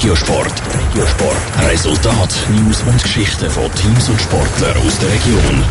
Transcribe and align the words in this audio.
Regiosport. 0.00 0.62
Regiosport. 0.88 1.70
Resultat, 1.70 2.34
News 2.48 2.82
und 2.84 3.02
Geschichten 3.02 3.50
von 3.50 3.70
Teams 3.74 4.08
und 4.08 4.18
Sportlern 4.18 4.74
aus 4.78 4.98
der 4.98 5.10
Region. 5.10 5.62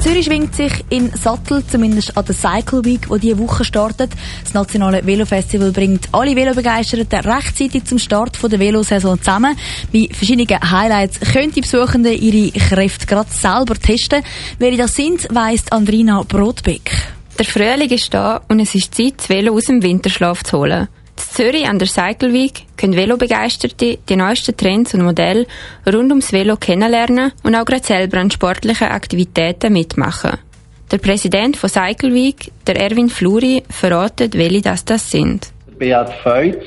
Zürich 0.00 0.26
schwingt 0.26 0.52
sich 0.56 0.72
in 0.88 1.12
Sattel, 1.14 1.64
zumindest 1.64 2.16
an 2.16 2.24
der 2.24 2.34
Cycle 2.34 2.84
Week, 2.84 3.06
die 3.08 3.18
diese 3.20 3.38
Woche 3.38 3.64
startet. 3.64 4.10
Das 4.42 4.54
nationale 4.54 5.06
Velofestival 5.06 5.70
bringt 5.70 6.08
alle 6.10 6.34
Velobegeisterten 6.34 7.20
rechtzeitig 7.20 7.84
zum 7.84 8.00
Start 8.00 8.36
der 8.42 8.58
Velosaison 8.58 9.18
zusammen. 9.18 9.56
Bei 9.92 10.08
verschiedenen 10.12 10.68
Highlights 10.68 11.20
können 11.20 11.52
die 11.52 11.60
Besuchenden 11.60 12.20
ihre 12.20 12.50
Kräfte 12.58 13.06
gerade 13.06 13.30
selber 13.30 13.76
testen. 13.76 14.24
Wer 14.58 14.76
das 14.76 14.96
sind, 14.96 15.32
weiss 15.32 15.70
Andrina 15.70 16.24
Brotbeck. 16.24 16.90
Der 17.38 17.44
Frühling 17.44 17.90
ist 17.90 18.12
da 18.12 18.40
und 18.48 18.58
es 18.58 18.74
ist 18.74 18.96
Zeit, 18.96 19.14
das 19.18 19.28
Velo 19.28 19.54
aus 19.54 19.66
dem 19.66 19.80
Winterschlaf 19.80 20.42
zu 20.42 20.58
holen. 20.58 20.88
Zürich 21.16 21.66
an 21.66 21.78
der 21.78 21.88
Cycle 21.88 22.32
Week 22.32 22.66
können 22.76 22.94
Velobegeisterte 22.94 23.98
die 24.08 24.16
neuesten 24.16 24.56
Trends 24.56 24.94
und 24.94 25.02
Modelle 25.02 25.46
rund 25.86 26.10
ums 26.10 26.32
Velo 26.32 26.56
kennenlernen 26.56 27.32
und 27.42 27.54
auch 27.54 27.64
gerade 27.64 27.84
selber 27.84 28.18
an 28.18 28.30
sportlichen 28.30 28.88
Aktivitäten 28.88 29.72
mitmachen. 29.72 30.38
Der 30.90 30.98
Präsident 30.98 31.56
von 31.56 31.70
Cycle 31.70 32.12
Week, 32.12 32.52
der 32.66 32.76
Erwin 32.76 33.08
Fluri, 33.08 33.62
verratet, 33.70 34.36
welche 34.36 34.60
das, 34.60 34.84
das 34.84 35.10
sind. 35.10 35.50
Beat 35.78 36.10
Feutz 36.22 36.64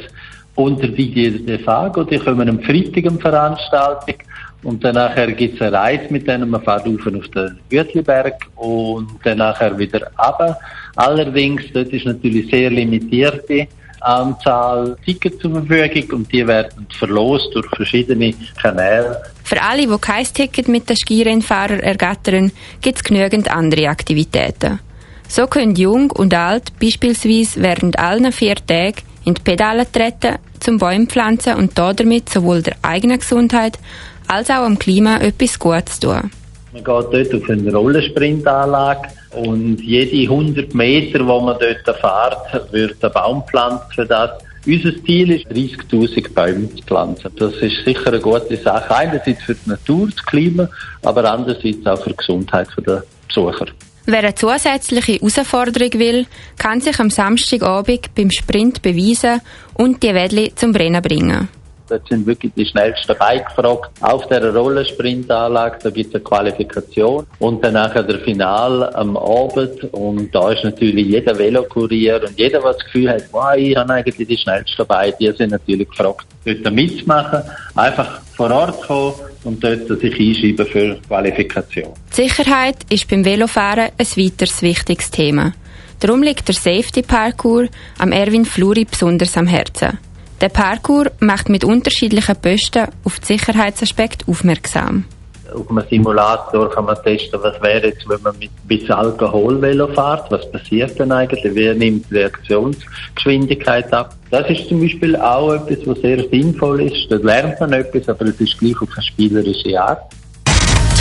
und 0.55 0.81
der 0.81 0.89
Didier 0.89 1.39
de 1.39 1.59
Fago, 1.59 2.03
die 2.03 2.17
kommen 2.17 2.49
am 2.49 2.59
Freitag 2.59 3.05
eine 3.05 3.19
Veranstaltung 3.19 4.15
und 4.63 4.83
dann 4.83 4.95
nachher 4.95 5.31
gibt's 5.31 5.61
eine 5.61 5.73
Reise 5.73 6.05
mit 6.09 6.27
denen, 6.27 6.49
man 6.49 6.63
fährt 6.63 6.87
auf 6.87 7.05
auf 7.05 7.27
den 7.27 7.59
Gütliberg 7.69 8.47
und 8.55 9.09
dann 9.23 9.37
nachher 9.37 9.77
wieder 9.77 10.01
runter. 10.17 10.57
Allerdings, 10.95 11.65
dort 11.71 11.89
ist 11.89 12.05
natürlich 12.05 12.49
sehr 12.49 12.71
limitierte 12.71 13.67
Anzahl 14.01 14.97
Tickets 15.05 15.39
zur 15.39 15.51
Verfügung 15.51 16.19
und 16.19 16.31
die 16.31 16.45
werden 16.45 16.87
verlost 16.97 17.49
durch 17.53 17.67
verschiedene 17.75 18.33
Kanäle. 18.61 19.21
Für 19.43 19.61
alle, 19.61 19.87
die 19.87 19.97
kein 19.99 20.25
Ticket 20.25 20.67
mit 20.67 20.89
den 20.89 20.97
Skirennfahrern 20.97 21.79
ergattern, 21.79 22.51
gibt 22.81 22.97
es 22.97 23.03
genügend 23.03 23.49
andere 23.49 23.89
Aktivitäten. 23.89 24.79
So 25.27 25.47
können 25.47 25.75
Jung 25.75 26.11
und 26.11 26.33
Alt 26.33 26.79
beispielsweise 26.79 27.61
während 27.61 27.97
allen 27.97 28.31
vier 28.31 28.55
Tagen 28.55 29.01
in 29.25 29.33
die 29.33 29.41
Pedale 29.41 29.91
treten, 29.91 30.37
zum 30.59 30.77
Bäume 30.77 31.07
pflanzen 31.07 31.55
und 31.55 31.77
damit 31.77 32.29
sowohl 32.29 32.61
der 32.61 32.75
eigenen 32.83 33.19
Gesundheit 33.19 33.79
als 34.27 34.49
auch 34.49 34.63
am 34.63 34.79
Klima 34.79 35.17
etwas 35.17 35.59
Gutes 35.59 35.99
tun. 35.99 36.31
Man 36.75 36.83
geht 36.83 37.31
dort 37.31 37.41
auf 37.41 37.49
eine 37.49 37.73
Rollensprintanlage 37.73 39.07
und 39.31 39.79
jede 39.81 40.29
100 40.29 40.75
Meter, 40.75 41.25
wo 41.25 41.39
man 41.39 41.57
dort 41.57 41.97
fährt, 41.97 42.73
wird 42.73 43.01
ein 43.01 43.11
Baum 43.13 43.43
pflanzt 43.47 43.95
für 43.95 44.05
das. 44.05 44.31
Unser 44.67 44.91
Ziel 45.05 45.31
ist, 45.31 45.45
30.000 45.47 46.33
Bäume 46.33 46.69
zu 46.75 46.83
pflanzen. 46.83 47.31
Das 47.37 47.53
ist 47.55 47.85
sicher 47.85 48.07
eine 48.07 48.19
gute 48.19 48.57
Sache. 48.57 48.93
Einerseits 48.93 49.43
für 49.43 49.55
die 49.55 49.69
Natur, 49.69 50.09
das 50.13 50.25
Klima, 50.25 50.67
aber 51.03 51.31
andererseits 51.31 51.85
auch 51.85 52.03
für 52.03 52.09
die 52.09 52.17
Gesundheit 52.17 52.67
der 52.85 53.03
Besucher. 53.25 53.67
Wer 54.05 54.19
eine 54.19 54.35
zusätzliche 54.35 55.13
Herausforderung 55.13 55.93
will, 55.93 56.25
kann 56.57 56.81
sich 56.81 56.99
am 56.99 57.09
Samstagabend 57.09 58.13
beim 58.15 58.31
Sprint 58.31 58.81
beweisen 58.81 59.39
und 59.75 60.03
die 60.03 60.13
Wedli 60.13 60.53
zum 60.53 60.73
Brennen 60.73 61.01
bringen. 61.01 61.47
Dort 61.87 62.07
sind 62.07 62.25
wirklich 62.25 62.51
die 62.55 62.65
schnellsten 62.65 63.15
Bike 63.17 63.47
gefragt. 63.47 63.91
Auf 64.01 64.27
der 64.27 64.53
Rollensprintanlage, 64.53 65.77
da 65.83 65.89
gibt 65.89 66.09
es 66.09 66.15
eine 66.15 66.23
Qualifikation. 66.23 67.25
Und 67.39 67.63
dann 67.63 67.73
nachher 67.73 68.03
der 68.03 68.19
Final 68.19 68.93
am 68.95 69.17
Abend. 69.17 69.83
Und 69.93 70.33
da 70.33 70.51
ist 70.51 70.63
natürlich 70.63 71.07
jeder 71.07 71.37
Velokurier 71.37 72.21
und 72.21 72.37
jeder, 72.37 72.61
der 72.61 72.73
das 72.73 72.83
Gefühl 72.85 73.09
hat, 73.09 73.23
wow, 73.31 73.55
ich 73.55 73.75
habe 73.75 73.93
eigentlich 73.93 74.27
die 74.27 74.37
schnellsten 74.37 74.77
dabei, 74.77 75.11
die 75.11 75.31
sind 75.31 75.51
natürlich 75.51 75.89
gefragt, 75.89 76.25
dort 76.45 76.73
mitzumachen. 76.73 77.41
Einfach 77.75 78.21
vor 78.35 78.51
Ort 78.51 78.81
kommen 78.81 79.13
und 79.43 79.63
dort 79.63 79.87
sich 79.87 80.19
einschreiben 80.19 80.65
für 80.65 80.99
Qualifikation. 81.07 81.93
Sicherheit 82.11 82.77
ist 82.89 83.07
beim 83.09 83.23
Velofahren 83.23 83.89
ein 83.97 84.07
weiteres 84.17 84.61
wichtiges 84.61 85.11
Thema. 85.11 85.53
Darum 85.99 86.21
liegt 86.21 86.47
der 86.47 86.55
Safety 86.55 87.01
Parkour 87.01 87.67
am 87.97 88.11
Erwin 88.11 88.45
Fluri 88.45 88.85
besonders 88.85 89.37
am 89.37 89.47
Herzen. 89.47 89.97
Der 90.41 90.49
Parkour 90.49 91.11
macht 91.19 91.49
mit 91.49 91.63
unterschiedlichen 91.63 92.35
Posten 92.35 92.87
auf 93.03 93.19
die 93.19 93.25
Sicherheitsaspekte 93.25 94.25
aufmerksam. 94.27 95.05
Auf 95.53 95.69
einem 95.69 95.83
Simulator 95.89 96.69
kann 96.71 96.85
man 96.85 96.97
testen, 97.03 97.39
was 97.41 97.61
wäre 97.61 97.87
jetzt, 97.87 98.09
wenn 98.09 98.21
man 98.21 98.37
mit 98.37 98.49
ein 98.49 98.67
bisschen 98.67 98.93
Alkohol 98.93 99.61
Velo 99.61 99.87
fährt. 99.87 100.29
Was 100.31 100.51
passiert 100.51 100.97
denn 100.99 101.11
eigentlich? 101.11 101.43
Wie 101.55 101.73
nimmt 101.73 102.09
die 102.09 102.15
Reaktionsgeschwindigkeit 102.15 103.93
ab? 103.93 104.15
Das 104.31 104.49
ist 104.49 104.67
zum 104.67 104.81
Beispiel 104.81 105.15
auch 105.15 105.53
etwas, 105.53 105.85
was 105.85 105.99
sehr 105.99 106.27
sinnvoll 106.29 106.81
ist. 106.81 107.09
Da 107.09 107.17
lernt 107.17 107.59
man 107.59 107.73
etwas, 107.73 108.09
aber 108.09 108.25
es 108.25 108.41
ist 108.41 108.57
gleich 108.57 108.81
auf 108.81 108.89
eine 108.93 109.03
spielerische 109.03 109.79
Art. 109.79 110.11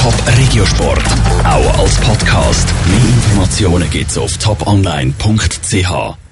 Top 0.00 0.14
Regiosport, 0.38 1.02
auch 1.44 1.78
als 1.78 1.98
Podcast. 2.02 2.68
Mehr 2.86 2.98
Informationen 2.98 3.90
gibt's 3.90 4.18
auf 4.18 4.36
toponline.ch. 4.36 6.23